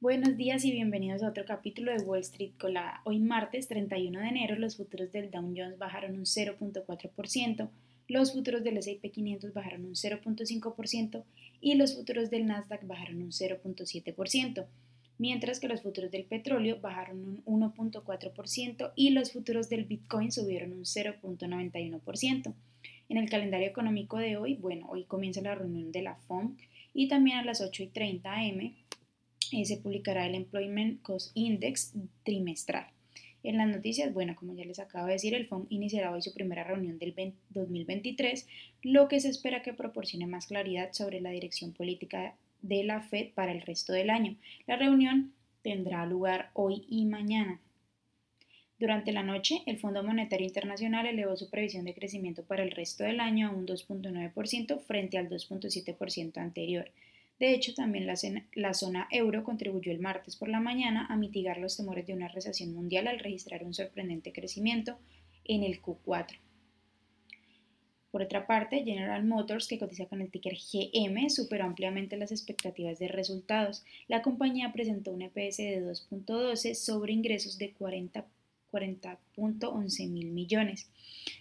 [0.00, 3.00] Buenos días y bienvenidos a otro capítulo de Wall Street Colada.
[3.02, 7.68] Hoy martes 31 de enero los futuros del Dow Jones bajaron un 0.4%,
[8.06, 11.24] los futuros del S&P 500 bajaron un 0.5%
[11.60, 14.66] y los futuros del Nasdaq bajaron un 0.7%,
[15.18, 20.74] mientras que los futuros del petróleo bajaron un 1.4% y los futuros del Bitcoin subieron
[20.74, 22.54] un 0.91%.
[23.08, 26.56] En el calendario económico de hoy, bueno, hoy comienza la reunión de la FOM
[26.94, 28.74] y también a las 8.30 am
[29.52, 31.94] eh, se publicará el Employment Cost Index
[32.24, 32.86] trimestral.
[33.42, 36.34] En las noticias, bueno, como ya les acabo de decir, el FOM iniciará hoy su
[36.34, 37.14] primera reunión del
[37.50, 38.46] 2023,
[38.82, 43.32] lo que se espera que proporcione más claridad sobre la dirección política de la Fed
[43.34, 44.36] para el resto del año.
[44.66, 47.60] La reunión tendrá lugar hoy y mañana.
[48.78, 53.02] Durante la noche, el Fondo Monetario Internacional elevó su previsión de crecimiento para el resto
[53.02, 56.90] del año a un 2.9% frente al 2.7% anterior.
[57.38, 58.16] De hecho, también la,
[58.74, 62.74] zona euro contribuyó el martes por la mañana a mitigar los temores de una recesión
[62.74, 64.98] mundial al registrar un sorprendente crecimiento
[65.44, 66.38] en el Q4.
[68.10, 72.98] Por otra parte, General Motors, que cotiza con el ticker GM, superó ampliamente las expectativas
[72.98, 73.84] de resultados.
[74.08, 80.90] La compañía presentó un EPS de 2.12 sobre ingresos de 40.11 mil millones.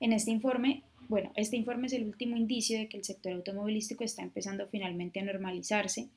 [0.00, 4.04] En este informe, bueno, este informe es el último indicio de que el sector automovilístico
[4.04, 6.08] está empezando finalmente a normalizarse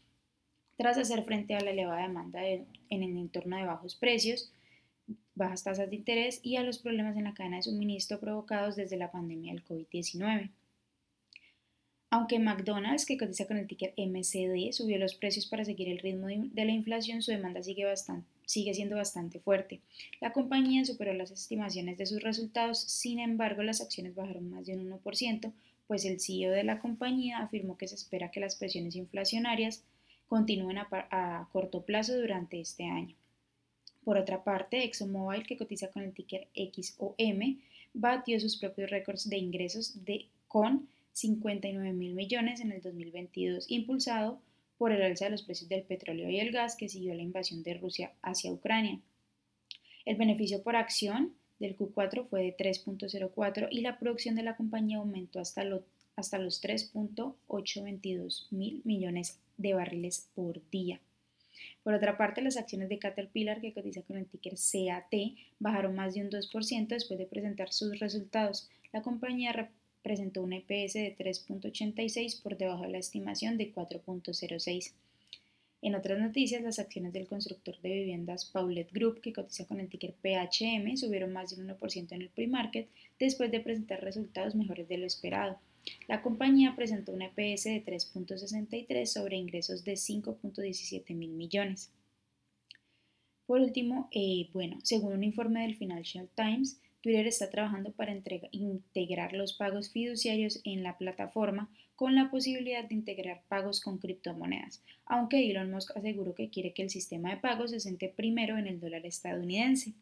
[0.76, 4.52] tras hacer frente a la elevada demanda en el entorno de bajos precios,
[5.36, 8.98] bajas tasas de interés y a los problemas en la cadena de suministro provocados desde
[8.98, 10.50] la pandemia del COVID-19.
[12.10, 16.28] Aunque McDonald's, que cotiza con el ticker MCD, subió los precios para seguir el ritmo
[16.28, 19.80] de la inflación, su demanda sigue, bastante, sigue siendo bastante fuerte.
[20.20, 24.76] La compañía superó las estimaciones de sus resultados, sin embargo las acciones bajaron más de
[24.76, 25.54] un 1%,
[25.88, 29.84] pues el CEO de la compañía afirmó que se espera que las presiones inflacionarias
[30.28, 33.16] continúen a, corto plazo durante este año.
[34.04, 37.60] Por otra parte, ExxonMobil, que cotiza con el ticker XOM,
[37.94, 44.40] batió sus propios récords de ingresos de, con 59 mil millones en el 2022, impulsado
[44.82, 47.62] por el alza de los precios del petróleo y el gas que siguió la invasión
[47.62, 49.00] de Rusia hacia Ucrania.
[50.06, 54.98] El beneficio por acción del Q4 fue de 3.04 y la producción de la compañía
[54.98, 55.64] aumentó hasta,
[56.16, 61.00] hasta los 3.822 mil millones de barriles por día.
[61.84, 65.14] Por otra parte, las acciones de Caterpillar, que cotiza con el ticker CAT,
[65.60, 68.68] bajaron más de un 2% después de presentar sus resultados.
[68.92, 69.52] La compañía
[70.02, 74.94] presentó un EPS de 3.86 por debajo de la estimación de 4.06.
[75.84, 79.90] En otras noticias, las acciones del constructor de viviendas Paulet Group, que cotiza con el
[79.90, 82.88] ticker PHM, subieron más de un 1% en el pre-market
[83.20, 85.58] después de presentar resultados mejores de lo esperado.
[86.08, 91.90] La compañía presentó un EPS de 3.63 sobre ingresos de 5.17 mil millones.
[93.48, 98.16] Por último, eh, bueno, según un informe del Financial Times, Twitter está trabajando para
[98.52, 104.82] integrar los pagos fiduciarios en la plataforma con la posibilidad de integrar pagos con criptomonedas,
[105.06, 108.68] aunque Elon Musk aseguró que quiere que el sistema de pagos se siente primero en
[108.68, 109.94] el dólar estadounidense.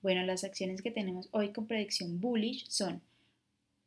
[0.00, 3.02] Bueno, las acciones que tenemos hoy con predicción bullish son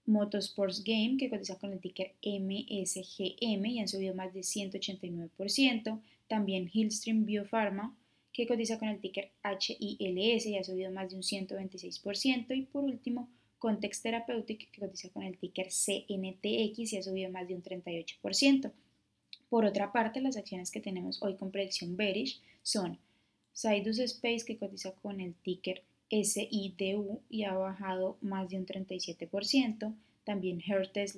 [0.06, 6.02] Motorsports Game, que cotiza con el ticker MSGM y han subido más de 189%.
[6.28, 7.96] También Hillstream Biopharma,
[8.38, 12.56] que cotiza con el ticker HILS y ha subido más de un 126%.
[12.56, 17.48] Y por último, Context Therapeutic, que cotiza con el ticker CNTX y ha subido más
[17.48, 18.72] de un 38%.
[19.50, 23.00] Por otra parte, las acciones que tenemos hoy con predicción bearish son
[23.54, 25.82] Sidus Space, que cotiza con el ticker
[26.12, 29.96] SIDU y ha bajado más de un 37%.
[30.26, 31.18] También Hertes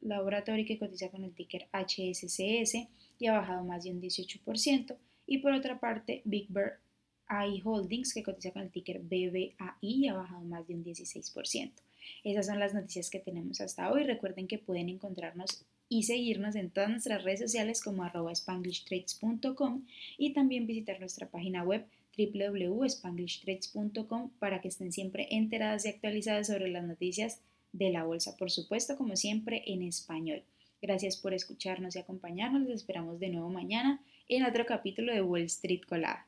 [0.00, 2.88] Laboratory, que cotiza con el ticker HSCS
[3.18, 4.96] y ha bajado más de un 18%.
[5.26, 6.78] Y por otra parte, Big Bear
[7.26, 11.72] AI Holdings, que cotiza con el ticker BBAI ha bajado más de un 16%.
[12.22, 14.04] Esas son las noticias que tenemos hasta hoy.
[14.04, 19.84] Recuerden que pueden encontrarnos y seguirnos en todas nuestras redes sociales como arroba spanglishtrades.com
[20.18, 21.84] y también visitar nuestra página web
[22.16, 27.40] www.spanglishtrades.com para que estén siempre enteradas y actualizadas sobre las noticias
[27.72, 30.44] de la bolsa, por supuesto, como siempre, en español.
[30.80, 32.62] Gracias por escucharnos y acompañarnos.
[32.62, 36.26] Les esperamos de nuevo mañana en otro capítulo de Wall Street Colada.